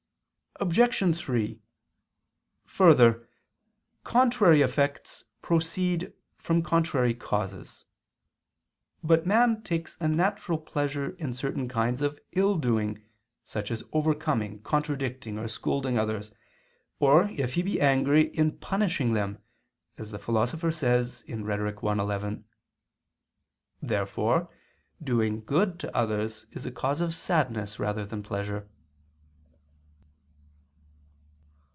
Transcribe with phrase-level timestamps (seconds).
[0.59, 1.17] Obj.
[1.17, 1.59] 3:
[2.67, 3.27] Further,
[4.03, 7.85] contrary effects proceed from contrary causes.
[9.03, 13.01] But man takes a natural pleasure in certain kinds of ill doing,
[13.43, 16.31] such as overcoming, contradicting or scolding others,
[16.99, 19.41] or, if he be angry, in punishing them,
[19.97, 21.77] as the Philosopher says (Rhet.
[21.81, 22.45] i, 11).
[23.81, 24.47] Therefore
[25.03, 28.69] doing good to others is a cause of sadness rather than pleasure.